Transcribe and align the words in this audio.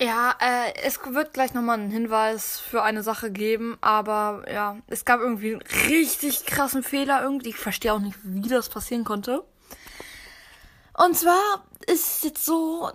Ja, 0.00 0.36
äh, 0.40 0.74
es 0.84 1.00
wird 1.04 1.34
gleich 1.34 1.54
nochmal 1.54 1.80
einen 1.80 1.90
Hinweis 1.90 2.60
für 2.60 2.82
eine 2.84 3.02
Sache 3.02 3.32
geben, 3.32 3.78
aber 3.80 4.44
ja, 4.50 4.76
es 4.86 5.04
gab 5.04 5.20
irgendwie 5.20 5.54
einen 5.54 5.62
richtig 5.88 6.46
krassen 6.46 6.84
Fehler 6.84 7.20
irgendwie. 7.22 7.48
Ich 7.48 7.56
verstehe 7.56 7.92
auch 7.92 7.98
nicht, 7.98 8.16
wie 8.22 8.48
das 8.48 8.68
passieren 8.68 9.02
konnte. 9.02 9.42
Und 10.94 11.16
zwar 11.16 11.64
ist 11.86 12.18
es 12.18 12.22
jetzt 12.22 12.44
so, 12.44 12.92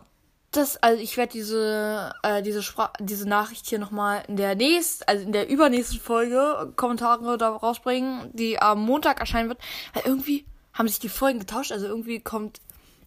dass, 0.51 0.77
also 0.77 1.01
ich 1.01 1.17
werde 1.17 1.33
diese, 1.33 2.13
äh, 2.23 2.41
diese, 2.41 2.63
Spra 2.63 2.93
diese 2.99 3.27
Nachricht 3.27 3.67
hier 3.67 3.79
nochmal 3.79 4.23
in 4.29 4.37
der 4.37 4.55
nächsten, 4.55 5.03
also 5.05 5.25
in 5.25 5.33
der 5.33 5.49
übernächsten 5.49 5.99
Folge 5.99 6.71
Kommentare 6.77 7.37
da 7.37 7.49
rausbringen, 7.49 8.29
die 8.33 8.61
am 8.61 8.81
Montag 8.85 9.19
erscheinen 9.19 9.49
wird, 9.49 9.59
weil 9.93 10.03
irgendwie 10.05 10.45
haben 10.73 10.87
sich 10.87 10.99
die 10.99 11.09
Folgen 11.09 11.39
getauscht, 11.39 11.71
also 11.73 11.85
irgendwie 11.85 12.21
kommt 12.21 12.61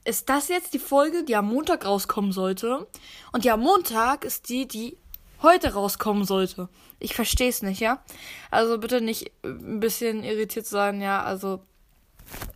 ist 0.07 0.29
das 0.29 0.49
jetzt 0.49 0.73
die 0.73 0.79
Folge, 0.79 1.25
die 1.25 1.37
am 1.37 1.49
Montag 1.49 1.85
rauskommen 1.85 2.33
sollte. 2.33 2.87
Und 3.33 3.45
die 3.45 3.51
am 3.51 3.61
Montag 3.61 4.25
ist 4.25 4.49
die, 4.49 4.67
die 4.69 4.97
heute 5.43 5.75
rauskommen 5.75 6.25
sollte. 6.25 6.69
Ich 6.99 7.15
verstehe 7.15 7.49
es 7.49 7.63
nicht, 7.63 7.81
ja? 7.81 8.03
Also 8.51 8.79
bitte 8.79 9.01
nicht 9.01 9.33
ein 9.45 9.81
bisschen 9.81 10.23
irritiert 10.23 10.67
sein, 10.67 11.01
ja? 11.01 11.23
Also 11.23 11.61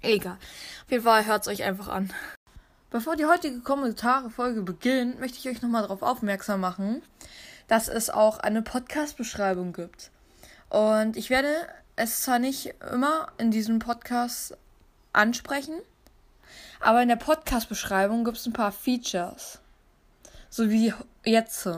egal. 0.01 0.39
Auf 0.85 0.91
jeden 0.91 1.05
Fall 1.05 1.27
hört 1.27 1.43
es 1.43 1.49
euch 1.49 1.65
einfach 1.65 1.89
an. 1.89 2.13
Bevor 2.91 3.17
die 3.17 3.27
heutige 3.27 3.61
Kommentare-Folge 3.61 4.63
beginnt, 4.63 5.21
möchte 5.21 5.39
ich 5.39 5.49
euch 5.49 5.63
nochmal 5.63 5.83
darauf 5.83 6.03
aufmerksam 6.03 6.61
machen, 6.61 7.03
dass 7.69 7.89
es 7.89 8.11
auch 8.11 8.39
eine 8.39 8.63
Podcast-Beschreibung 8.63 9.73
gibt. 9.73 10.11
Und 10.69 11.17
ich 11.17 11.31
werde 11.31 11.53
es 11.97 12.23
zwar 12.23 12.39
nicht 12.39 12.75
immer 12.93 13.29
in 13.39 13.51
diesem 13.51 13.81
Podcast 13.81 14.57
ansprechen, 15.13 15.81
aber 16.81 17.03
in 17.03 17.09
der 17.09 17.17
Podcast-Beschreibung 17.17 18.25
gibt 18.25 18.39
es 18.39 18.47
ein 18.47 18.53
paar 18.53 18.73
Features. 18.73 19.61
So 20.49 20.71
wie 20.71 20.93
jetzt. 21.25 21.69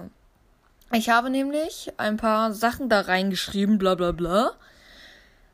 Ich 0.92 1.10
habe 1.10 1.30
nämlich 1.30 1.92
ein 1.96 2.16
paar 2.16 2.52
Sachen 2.52 2.88
da 2.88 3.00
reingeschrieben, 3.00 3.78
bla 3.78 3.94
bla 3.94 4.12
bla. 4.12 4.52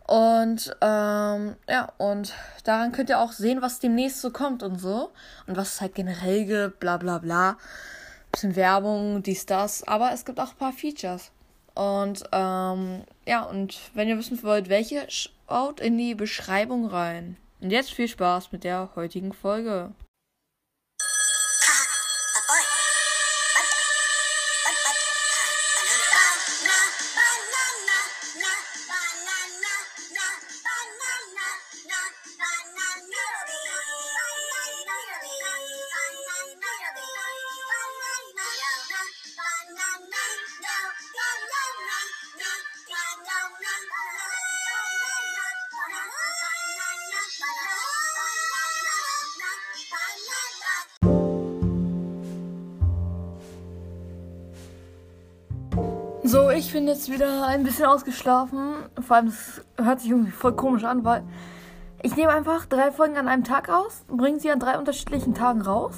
Und 0.06 0.74
ähm, 0.80 1.56
ja, 1.68 1.92
und 1.98 2.32
daran 2.64 2.92
könnt 2.92 3.10
ihr 3.10 3.18
auch 3.18 3.32
sehen, 3.32 3.60
was 3.60 3.78
demnächst 3.78 4.20
so 4.20 4.30
kommt 4.30 4.62
und 4.62 4.78
so. 4.78 5.10
Und 5.46 5.56
was 5.56 5.74
es 5.74 5.80
halt 5.80 5.94
generell 5.94 6.44
gibt, 6.44 6.80
bla 6.80 6.96
bla 6.96 7.18
bla. 7.18 7.58
Bisschen 8.32 8.56
Werbung, 8.56 9.22
dies, 9.22 9.46
das. 9.46 9.86
Aber 9.86 10.12
es 10.12 10.24
gibt 10.24 10.40
auch 10.40 10.50
ein 10.50 10.58
paar 10.58 10.72
Features. 10.72 11.30
Und 11.74 12.24
ähm, 12.32 13.04
ja, 13.26 13.42
und 13.42 13.78
wenn 13.94 14.08
ihr 14.08 14.18
wissen 14.18 14.42
wollt, 14.42 14.68
welche, 14.68 15.06
schaut 15.08 15.80
in 15.80 15.96
die 15.96 16.14
Beschreibung 16.14 16.86
rein. 16.86 17.36
Und 17.60 17.70
jetzt 17.70 17.92
viel 17.92 18.08
Spaß 18.08 18.52
mit 18.52 18.64
der 18.64 18.90
heutigen 18.94 19.32
Folge. 19.32 19.92
Ich 56.58 56.72
bin 56.72 56.88
jetzt 56.88 57.10
wieder 57.10 57.46
ein 57.46 57.62
bisschen 57.62 57.86
ausgeschlafen. 57.86 58.74
Vor 59.00 59.16
allem, 59.16 59.28
es 59.28 59.62
hört 59.76 60.00
sich 60.00 60.10
irgendwie 60.10 60.32
voll 60.32 60.56
komisch 60.56 60.82
an, 60.82 61.04
weil 61.04 61.22
ich 62.02 62.16
nehme 62.16 62.30
einfach 62.30 62.66
drei 62.66 62.90
Folgen 62.90 63.16
an 63.16 63.28
einem 63.28 63.44
Tag 63.44 63.68
aus 63.68 64.02
bringe 64.08 64.40
sie 64.40 64.50
an 64.50 64.58
drei 64.58 64.76
unterschiedlichen 64.76 65.34
Tagen 65.34 65.62
raus. 65.62 65.94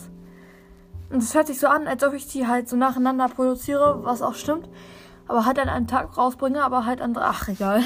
Und 1.09 1.23
es 1.23 1.35
hört 1.35 1.47
sich 1.47 1.59
so 1.59 1.67
an, 1.67 1.89
als 1.89 2.05
ob 2.05 2.13
ich 2.13 2.27
die 2.27 2.47
halt 2.47 2.69
so 2.69 2.77
nacheinander 2.77 3.29
produziere, 3.29 4.01
was 4.05 4.21
auch 4.21 4.35
stimmt. 4.35 4.69
Aber 5.27 5.47
halt 5.47 5.59
an 5.59 5.69
einem 5.69 5.87
Tag 5.87 6.17
rausbringe, 6.17 6.63
aber 6.63 6.85
halt 6.85 7.01
an. 7.01 7.17
Ach, 7.19 7.49
egal. 7.49 7.83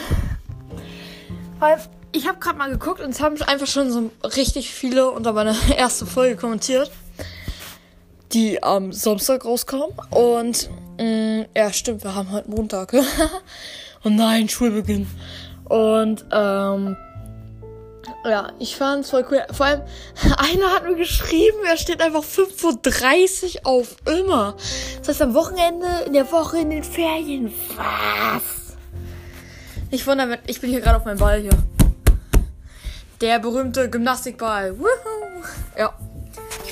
Weil 1.60 1.78
ich 2.10 2.26
habe 2.26 2.38
gerade 2.38 2.59
mal 2.59 2.70
geguckt 2.70 3.00
und 3.00 3.10
es 3.10 3.22
haben 3.22 3.41
einfach 3.43 3.69
schon 3.69 3.91
so 3.91 4.10
richtig 4.37 4.75
viele 4.75 5.10
unter 5.10 5.32
meine 5.32 5.54
erste 5.76 6.06
Folge 6.06 6.37
kommentiert, 6.37 6.91
die 8.32 8.62
am 8.65 8.93
Samstag 8.93 9.44
rauskam. 9.44 9.93
Und 10.10 10.70
Mm, 10.99 11.43
ja, 11.56 11.72
stimmt, 11.72 12.05
wir 12.05 12.15
haben 12.15 12.31
heute 12.31 12.50
Montag. 12.50 12.93
Und 14.05 14.16
nein, 14.16 14.49
Schulbeginn. 14.49 15.06
Und, 15.65 16.25
ähm, 16.31 16.97
ja, 18.25 18.53
ich 18.59 18.77
fand's 18.77 19.10
voll 19.10 19.27
cool. 19.31 19.43
Vor 19.50 19.66
allem, 19.66 19.82
einer 20.37 20.71
hat 20.72 20.84
mir 20.84 20.94
geschrieben, 20.94 21.59
er 21.66 21.77
steht 21.77 22.00
einfach 22.00 22.22
5.30 22.22 23.56
Uhr 23.56 23.66
auf 23.66 23.97
immer. 24.06 24.56
Das 24.99 25.09
heißt, 25.09 25.22
am 25.22 25.34
Wochenende, 25.34 25.87
in 26.06 26.12
der 26.12 26.31
Woche, 26.31 26.59
in 26.59 26.71
den 26.71 26.84
Ferien. 26.84 27.53
Was? 27.76 28.76
Ich 29.91 30.06
wundere, 30.06 30.38
ich 30.47 30.61
bin 30.61 30.71
hier 30.71 30.81
gerade 30.81 30.99
auf 30.99 31.05
meinem 31.05 31.19
Ball 31.19 31.41
hier. 31.41 31.56
Der 33.21 33.38
berühmte 33.38 33.88
Gymnastikball. 33.88 34.78
Woohoo! 34.78 35.44
Ja 35.78 35.94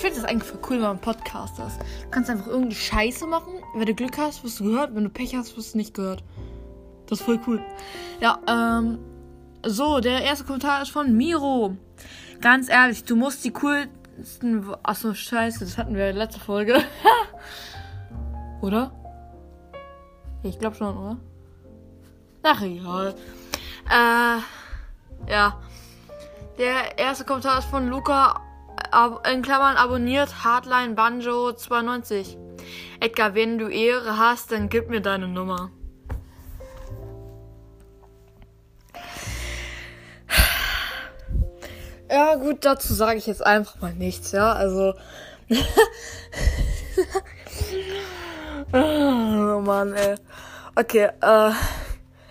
finde 0.03 0.21
das 0.21 0.25
eigentlich 0.25 0.51
voll 0.51 0.61
cool, 0.69 0.77
wenn 0.77 0.83
man 0.83 0.99
Podcast 0.99 1.59
ist. 1.61 1.79
Du 1.79 2.11
kannst 2.11 2.29
einfach 2.29 2.49
irgendwie 2.49 2.75
Scheiße 2.75 3.27
machen. 3.27 3.55
Wenn 3.75 3.87
du 3.87 3.95
Glück 3.95 4.19
hast, 4.19 4.43
wirst 4.43 4.61
du 4.61 4.65
gehört. 4.65 4.95
Wenn 4.95 5.05
du 5.05 5.11
Pech 5.11 5.35
hast, 5.35 5.57
wirst 5.57 5.75
du 5.75 5.79
nicht 5.79 5.95
gehört. 5.95 6.25
Das 7.07 7.21
ist 7.21 7.25
voll 7.25 7.41
cool. 7.47 7.63
Ja, 8.21 8.41
ähm. 8.47 8.99
So, 9.65 10.01
der 10.01 10.25
erste 10.25 10.45
Kommentar 10.45 10.83
ist 10.83 10.91
von 10.91 11.17
Miro. 11.17 11.77
Ganz 12.41 12.69
ehrlich, 12.69 13.05
du 13.05 13.15
musst 13.15 13.45
die 13.45 13.53
coolsten. 13.53 14.67
Achso, 14.83 15.15
scheiße, 15.15 15.61
das 15.61 15.79
hatten 15.79 15.95
wir 15.95 16.09
in 16.09 16.17
der 16.17 16.25
letzten 16.25 16.41
Folge. 16.41 16.83
oder? 18.61 18.91
Ich 20.43 20.59
glaube 20.59 20.75
schon, 20.75 20.97
oder? 20.97 21.17
Ach, 22.43 22.61
egal. 22.61 23.15
Äh. 23.89 25.31
Ja. 25.31 25.61
Der 26.59 26.99
erste 26.99 27.25
Kommentar 27.25 27.61
ist 27.61 27.69
von 27.69 27.89
Luca 27.89 28.41
in 29.31 29.43
Klammern 29.43 29.77
abonniert 29.77 30.45
Hardline 30.45 30.95
Banjo 30.95 31.53
92. 31.53 32.37
Edgar, 33.01 33.35
wenn 33.35 33.59
du 33.59 33.69
Ehre 33.69 34.19
hast, 34.19 34.53
dann 34.53 34.69
gib 34.69 34.91
mir 34.91 35.01
deine 35.01 35.29
Nummer. 35.29 35.71
Ja, 42.11 42.35
gut, 42.35 42.65
dazu 42.67 42.93
sage 42.93 43.17
ich 43.17 43.27
jetzt 43.27 43.45
einfach 43.45 43.81
mal 43.81 43.95
nichts, 43.95 44.33
ja. 44.33 44.53
Also. 44.53 44.93
oh 48.73 49.61
Mann, 49.61 49.95
ey. 49.95 50.17
Okay, 50.77 51.09
äh. 51.23 51.53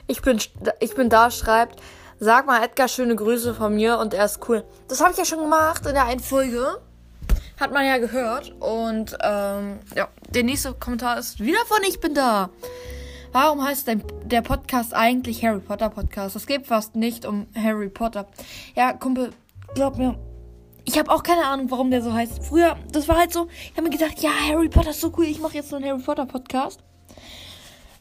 Ich 0.06 0.22
bin, 0.22 0.40
ich 0.82 0.94
bin 0.94 1.10
da, 1.10 1.32
schreibt. 1.32 1.82
Sag 2.24 2.46
mal 2.46 2.64
Edgar 2.64 2.88
schöne 2.88 3.16
Grüße 3.16 3.56
von 3.56 3.74
mir 3.74 3.98
und 3.98 4.14
er 4.14 4.26
ist 4.26 4.48
cool. 4.48 4.64
Das 4.88 5.02
habe 5.02 5.12
ich 5.12 5.18
ja 5.18 5.26
schon 5.26 5.40
gemacht 5.40 5.88
in 5.88 5.96
der 5.96 6.06
einen 6.06 6.20
Folge. 6.20 6.78
Hat 7.60 7.74
man 7.74 7.84
ja 7.84 7.98
gehört. 7.98 8.54
Und 8.60 9.18
ähm, 9.24 9.80
ja, 9.96 10.08
der 10.30 10.44
nächste 10.44 10.76
Kommentar 10.76 11.18
ist 11.18 11.40
wieder 11.40 11.66
von 11.66 11.80
Ich 11.90 12.00
bin 12.00 12.14
da. 12.14 12.52
Warum 13.32 13.66
heißt 13.66 13.88
denn 13.88 14.04
der 14.24 14.44
Podcast 14.44 14.94
eigentlich 14.94 15.44
Harry 15.44 15.62
Potter 15.62 15.90
Podcast? 15.90 16.36
Es 16.36 16.46
geht 16.46 16.68
fast 16.68 16.96
nicht 16.96 17.26
um 17.26 17.48
Harry 17.56 17.90
Potter. 17.90 18.28
Ja, 18.76 18.94
Kumpel, 18.94 19.32
glaub 19.74 19.98
mir, 19.98 20.16
ich 20.86 21.00
habe 21.00 21.10
auch 21.10 21.24
keine 21.24 21.48
Ahnung, 21.48 21.72
warum 21.72 21.90
der 21.90 22.04
so 22.04 22.14
heißt. 22.14 22.46
Früher, 22.46 22.78
das 22.92 23.08
war 23.08 23.18
halt 23.18 23.34
so, 23.34 23.48
ich 23.64 23.72
habe 23.72 23.90
mir 23.90 23.98
gedacht, 23.98 24.20
ja, 24.20 24.30
Harry 24.48 24.70
Potter 24.70 24.92
ist 24.92 25.02
so 25.02 25.12
cool, 25.18 25.26
ich 25.26 25.40
mache 25.40 25.56
jetzt 25.56 25.70
so 25.70 25.76
einen 25.76 25.86
Harry 25.86 26.04
Potter 26.04 26.28
Podcast. 26.28 26.82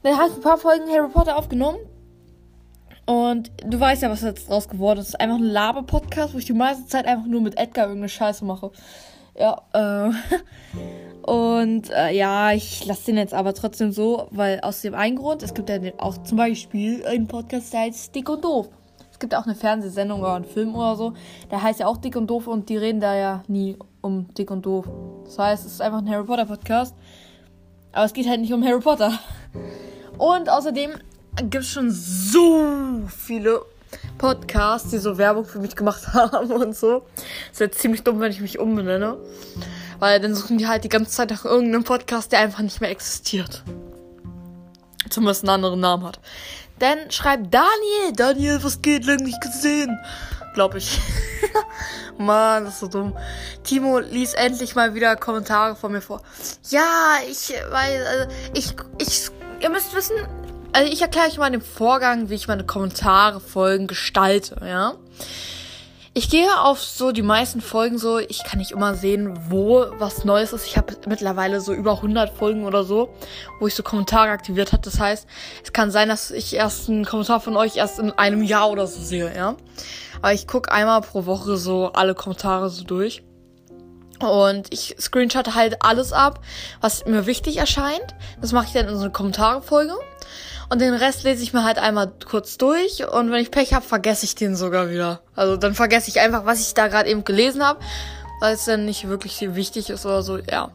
Dann 0.02 0.18
habe 0.18 0.28
ich 0.28 0.34
ein 0.34 0.42
paar 0.42 0.58
Folgen 0.58 0.90
Harry 0.90 1.08
Potter 1.08 1.38
aufgenommen. 1.38 1.78
Und 3.10 3.50
du 3.66 3.80
weißt 3.80 4.02
ja, 4.02 4.08
was 4.08 4.22
jetzt 4.22 4.48
draus 4.48 4.68
geworden 4.68 5.00
ist. 5.00 5.08
Es 5.08 5.14
ist 5.14 5.20
einfach 5.20 5.38
ein 5.38 5.42
Laber-Podcast, 5.42 6.32
wo 6.32 6.38
ich 6.38 6.44
die 6.44 6.52
meiste 6.52 6.86
Zeit 6.86 7.06
einfach 7.06 7.26
nur 7.26 7.40
mit 7.40 7.58
Edgar 7.58 7.86
irgendeine 7.86 8.08
Scheiße 8.08 8.44
mache. 8.44 8.70
Ja, 9.36 9.62
äh. 9.72 10.12
Und 11.28 11.90
äh, 11.90 12.12
ja, 12.16 12.52
ich 12.52 12.86
lasse 12.86 13.06
den 13.06 13.16
jetzt 13.16 13.34
aber 13.34 13.52
trotzdem 13.52 13.90
so, 13.90 14.28
weil 14.30 14.60
aus 14.60 14.82
dem 14.82 14.94
einen 14.94 15.16
Grund, 15.16 15.42
es 15.42 15.54
gibt 15.54 15.70
ja 15.70 15.80
auch 15.98 16.22
zum 16.22 16.38
Beispiel 16.38 17.04
einen 17.04 17.26
Podcast, 17.26 17.72
der 17.72 17.80
heißt 17.80 18.14
Dick 18.14 18.28
und 18.28 18.44
Doof. 18.44 18.68
Es 19.10 19.18
gibt 19.18 19.34
auch 19.34 19.44
eine 19.44 19.56
Fernsehsendung 19.56 20.20
oder 20.20 20.34
einen 20.34 20.44
Film 20.44 20.76
oder 20.76 20.94
so, 20.94 21.12
der 21.50 21.64
heißt 21.64 21.80
ja 21.80 21.88
auch 21.88 21.96
Dick 21.96 22.14
und 22.14 22.28
Doof 22.28 22.46
und 22.46 22.68
die 22.68 22.76
reden 22.76 23.00
da 23.00 23.16
ja 23.16 23.42
nie 23.48 23.76
um 24.02 24.32
Dick 24.34 24.52
und 24.52 24.64
Doof. 24.64 24.88
Das 25.24 25.36
heißt, 25.36 25.66
es 25.66 25.72
ist 25.72 25.82
einfach 25.82 25.98
ein 25.98 26.08
Harry 26.08 26.24
Potter 26.24 26.46
Podcast. 26.46 26.94
Aber 27.90 28.04
es 28.04 28.12
geht 28.12 28.28
halt 28.28 28.40
nicht 28.40 28.52
um 28.52 28.64
Harry 28.64 28.78
Potter. 28.78 29.10
Und 30.16 30.50
außerdem 30.50 30.90
gibt 31.42 31.64
es 31.64 31.70
schon 31.70 31.90
so 31.90 33.08
viele 33.16 33.62
Podcasts, 34.18 34.90
die 34.90 34.98
so 34.98 35.18
Werbung 35.18 35.44
für 35.44 35.58
mich 35.58 35.76
gemacht 35.76 36.08
haben 36.12 36.50
und 36.50 36.76
so. 36.76 37.06
Es 37.52 37.60
wäre 37.60 37.70
ziemlich 37.70 38.02
dumm, 38.02 38.20
wenn 38.20 38.30
ich 38.30 38.40
mich 38.40 38.58
umbenenne. 38.58 39.18
Weil 39.98 40.20
dann 40.20 40.34
suchen 40.34 40.58
die 40.58 40.66
halt 40.66 40.84
die 40.84 40.88
ganze 40.88 41.10
Zeit 41.10 41.30
nach 41.30 41.44
irgendeinem 41.44 41.84
Podcast, 41.84 42.32
der 42.32 42.40
einfach 42.40 42.60
nicht 42.60 42.80
mehr 42.80 42.90
existiert. 42.90 43.62
Zumindest 45.08 45.42
einen 45.42 45.50
anderen 45.50 45.80
Namen 45.80 46.04
hat. 46.04 46.20
Dann 46.78 47.10
schreibt 47.10 47.52
Daniel, 47.52 48.12
Daniel, 48.14 48.62
was 48.62 48.80
geht, 48.80 49.04
lang 49.04 49.18
nicht 49.18 49.40
gesehen. 49.40 49.98
Glaub 50.54 50.74
ich. 50.74 50.98
Mann, 52.18 52.64
das 52.64 52.74
ist 52.74 52.80
so 52.80 52.88
dumm. 52.88 53.16
Timo 53.62 53.98
liest 53.98 54.34
endlich 54.34 54.74
mal 54.74 54.94
wieder 54.94 55.16
Kommentare 55.16 55.76
von 55.76 55.92
mir 55.92 56.00
vor. 56.00 56.22
Ja, 56.70 57.18
ich 57.28 57.52
weil 57.70 58.06
also, 58.06 58.34
ich 58.54 58.74
ich 58.98 59.30
ihr 59.60 59.70
müsst 59.70 59.94
wissen, 59.94 60.16
also 60.72 60.92
ich 60.92 61.02
erkläre 61.02 61.28
euch 61.28 61.38
mal 61.38 61.50
den 61.50 61.60
Vorgang, 61.60 62.30
wie 62.30 62.34
ich 62.34 62.48
meine 62.48 62.64
Kommentare 62.64 63.40
Folgen 63.40 63.86
gestalte, 63.86 64.60
ja? 64.64 64.94
Ich 66.12 66.28
gehe 66.28 66.48
auf 66.60 66.82
so 66.82 67.12
die 67.12 67.22
meisten 67.22 67.60
Folgen 67.60 67.96
so, 67.96 68.18
ich 68.18 68.42
kann 68.42 68.58
nicht 68.58 68.72
immer 68.72 68.94
sehen, 68.94 69.38
wo 69.48 69.86
was 69.98 70.24
Neues 70.24 70.52
ist. 70.52 70.66
Ich 70.66 70.76
habe 70.76 70.96
mittlerweile 71.06 71.60
so 71.60 71.72
über 71.72 71.92
100 71.92 72.36
Folgen 72.36 72.64
oder 72.64 72.82
so, 72.82 73.14
wo 73.60 73.68
ich 73.68 73.76
so 73.76 73.84
Kommentare 73.84 74.30
aktiviert 74.30 74.72
habe. 74.72 74.82
Das 74.82 74.98
heißt, 74.98 75.28
es 75.62 75.72
kann 75.72 75.92
sein, 75.92 76.08
dass 76.08 76.32
ich 76.32 76.54
erst 76.56 76.88
einen 76.88 77.04
Kommentar 77.04 77.38
von 77.38 77.56
euch 77.56 77.76
erst 77.76 78.00
in 78.00 78.10
einem 78.10 78.42
Jahr 78.42 78.70
oder 78.70 78.88
so 78.88 79.00
sehe, 79.00 79.32
ja. 79.34 79.54
Aber 80.20 80.32
ich 80.32 80.48
gucke 80.48 80.72
einmal 80.72 81.00
pro 81.00 81.26
Woche 81.26 81.56
so 81.56 81.92
alle 81.92 82.16
Kommentare 82.16 82.70
so 82.70 82.82
durch. 82.82 83.22
Und 84.18 84.66
ich 84.74 84.96
screenshotte 84.98 85.54
halt 85.54 85.76
alles 85.80 86.12
ab, 86.12 86.40
was 86.80 87.06
mir 87.06 87.26
wichtig 87.26 87.58
erscheint. 87.58 88.14
Das 88.40 88.50
mache 88.52 88.66
ich 88.66 88.72
dann 88.72 88.88
in 88.88 88.96
so 88.96 89.02
eine 89.02 89.12
Kommentare-Folge. 89.12 89.94
Und 90.70 90.80
den 90.80 90.94
Rest 90.94 91.24
lese 91.24 91.42
ich 91.42 91.52
mir 91.52 91.64
halt 91.64 91.78
einmal 91.78 92.12
kurz 92.28 92.56
durch. 92.56 93.04
Und 93.04 93.32
wenn 93.32 93.42
ich 93.42 93.50
Pech 93.50 93.74
habe, 93.74 93.84
vergesse 93.84 94.24
ich 94.24 94.36
den 94.36 94.54
sogar 94.54 94.88
wieder. 94.88 95.20
Also 95.34 95.56
dann 95.56 95.74
vergesse 95.74 96.08
ich 96.08 96.20
einfach, 96.20 96.46
was 96.46 96.60
ich 96.60 96.74
da 96.74 96.86
gerade 96.86 97.10
eben 97.10 97.24
gelesen 97.24 97.66
habe, 97.66 97.80
weil 98.40 98.54
es 98.54 98.66
dann 98.66 98.84
nicht 98.84 99.08
wirklich 99.08 99.40
wichtig 99.56 99.90
ist 99.90 100.06
oder 100.06 100.22
so. 100.22 100.38
Ja. 100.38 100.70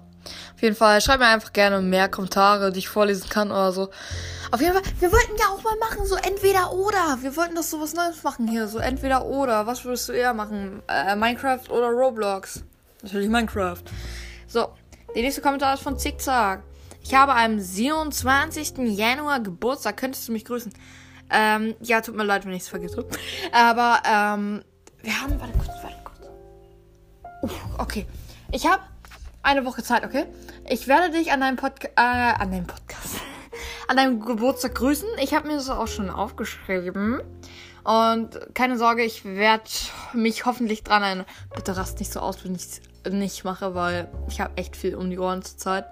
Auf 0.55 0.61
jeden 0.61 0.75
Fall, 0.75 0.99
schreib 0.99 1.19
mir 1.19 1.27
einfach 1.27 1.53
gerne 1.53 1.81
mehr 1.81 2.09
Kommentare, 2.09 2.73
die 2.73 2.79
ich 2.79 2.89
vorlesen 2.89 3.29
kann 3.29 3.51
oder 3.51 3.71
so. 3.71 3.89
Auf 4.51 4.59
jeden 4.59 4.73
Fall, 4.73 4.83
wir 4.99 5.11
wollten 5.11 5.37
ja 5.37 5.45
auch 5.47 5.63
mal 5.63 5.75
machen, 5.77 6.05
so 6.05 6.15
entweder 6.15 6.73
oder. 6.73 7.17
Wir 7.21 7.35
wollten 7.37 7.55
das 7.55 7.71
so 7.71 7.79
was 7.79 7.93
Neues 7.93 8.21
machen 8.23 8.47
hier, 8.49 8.67
so 8.67 8.79
entweder 8.79 9.25
oder. 9.25 9.65
Was 9.65 9.85
würdest 9.85 10.09
du 10.09 10.13
eher 10.13 10.33
machen? 10.33 10.81
Äh, 10.87 11.15
Minecraft 11.15 11.69
oder 11.69 11.87
Roblox? 11.87 12.63
Natürlich 13.01 13.29
Minecraft. 13.29 13.83
So, 14.47 14.69
der 15.15 15.21
nächste 15.21 15.41
Kommentar 15.41 15.73
ist 15.75 15.83
von 15.83 15.97
Zickzack. 15.97 16.63
Ich 17.05 17.13
habe 17.13 17.35
am 17.35 17.59
27. 17.59 18.79
Januar 18.97 19.39
Geburtstag. 19.39 19.95
Könntest 19.95 20.27
du 20.27 20.31
mich 20.31 20.43
grüßen? 20.43 20.73
Ähm, 21.29 21.75
ja, 21.79 22.01
tut 22.01 22.15
mir 22.15 22.23
leid, 22.23 22.47
wenn 22.47 22.53
ich 22.53 22.63
es 22.63 22.67
vergesse. 22.67 23.05
Aber, 23.51 24.01
ähm, 24.07 24.63
wir 25.03 25.21
haben, 25.21 25.39
warte 25.39 25.53
kurz, 25.53 25.83
warte 25.83 25.97
kurz. 26.03 26.27
Uff, 27.43 27.53
okay. 27.77 28.07
Ich 28.51 28.65
habe 28.65 28.81
eine 29.43 29.63
Woche 29.65 29.83
Zeit, 29.83 30.03
okay? 30.03 30.25
Ich 30.67 30.87
werde 30.87 31.11
dich 31.11 31.31
an 31.31 31.41
deinem 31.41 31.57
Podcast, 31.57 31.93
äh, 31.95 32.01
an 32.01 32.49
deinem 32.49 32.65
Podcast, 32.65 33.17
an 33.87 33.97
deinem 33.97 34.19
Geburtstag 34.19 34.73
grüßen. 34.73 35.07
Ich 35.21 35.35
habe 35.35 35.47
mir 35.47 35.57
das 35.57 35.69
auch 35.69 35.87
schon 35.87 36.09
aufgeschrieben. 36.09 37.21
Und 37.83 38.55
keine 38.55 38.79
Sorge, 38.79 39.03
ich 39.03 39.25
werde 39.25 39.69
mich 40.13 40.47
hoffentlich 40.47 40.83
dran 40.83 41.03
erinnern. 41.03 41.27
Bitte 41.55 41.77
rast 41.77 41.99
nicht 41.99 42.11
so 42.11 42.19
aus, 42.19 42.43
wenn 42.43 42.55
ich 42.55 42.63
es 42.63 42.81
nicht 43.13 43.43
mache, 43.43 43.75
weil 43.75 44.09
ich 44.27 44.41
habe 44.41 44.57
echt 44.57 44.75
viel 44.75 44.95
um 44.95 45.11
die 45.11 45.19
Ohren 45.19 45.43
zur 45.43 45.59
Zeit. 45.59 45.85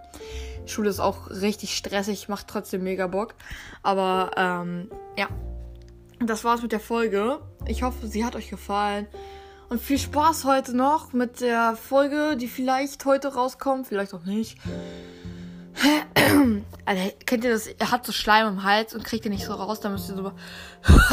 Schule 0.65 0.89
ist 0.89 1.00
auch 1.00 1.30
richtig 1.30 1.75
stressig, 1.75 2.30
macht 2.30 2.48
trotzdem 2.48 2.83
mega 2.83 3.07
Bock. 3.07 3.36
Aber 3.81 4.31
ähm, 4.38 4.89
ja, 5.18 5.27
das 6.19 6.44
war's 6.44 6.62
mit 6.62 6.71
der 6.71 6.80
Folge. 6.80 7.39
Ich 7.68 7.83
hoffe, 7.83 8.07
sie 8.07 8.25
hat 8.25 8.36
euch 8.36 8.50
gefallen. 8.50 9.07
Und 9.69 9.81
viel 9.81 9.98
Spaß 9.98 10.45
heute 10.45 10.75
noch 10.75 11.13
mit 11.13 11.42
der 11.42 11.75
Folge, 11.75 12.38
die 12.38 12.48
vielleicht 12.48 13.04
heute 13.06 13.33
rauskommt, 13.33 13.88
vielleicht 13.88 14.13
auch 14.13 14.24
nicht. 14.24 14.57
Alter, 16.86 17.12
kennt 17.25 17.44
ihr 17.44 17.51
das? 17.51 17.68
Er 17.68 17.92
hat 17.92 18.06
so 18.06 18.12
Schleim 18.12 18.48
im 18.48 18.63
Hals 18.63 18.94
und 18.94 19.04
kriegt 19.04 19.25
ihn 19.25 19.31
nicht 19.31 19.45
so 19.45 19.54
raus, 19.54 19.80
dann 19.80 19.94
müsst 19.94 20.10
ihr 20.10 20.15
so. 20.15 20.31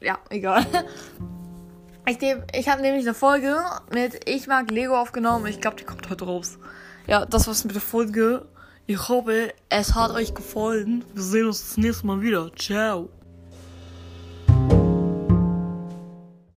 ja, 0.00 0.18
egal. 0.30 0.66
Ich, 2.08 2.18
ich 2.54 2.68
habe 2.68 2.82
nämlich 2.82 3.04
eine 3.04 3.14
Folge 3.14 3.56
mit 3.92 4.28
Ich 4.28 4.46
mag 4.46 4.70
Lego 4.70 4.96
aufgenommen. 4.96 5.46
Ich 5.46 5.60
glaube, 5.60 5.76
die 5.76 5.84
kommt 5.84 6.08
heute 6.08 6.24
raus. 6.24 6.58
Ja, 7.06 7.24
das 7.24 7.46
war's 7.46 7.64
mit 7.64 7.74
der 7.74 7.82
Folge. 7.82 8.46
Ich 8.86 9.08
hoffe, 9.08 9.52
es 9.68 9.94
hat 9.94 10.10
euch 10.10 10.34
gefallen. 10.34 11.04
Wir 11.14 11.22
sehen 11.22 11.46
uns 11.46 11.60
das 11.60 11.76
nächste 11.76 12.06
Mal 12.06 12.20
wieder. 12.20 12.50
Ciao. 12.56 13.08